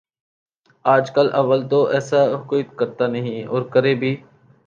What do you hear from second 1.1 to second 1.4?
کل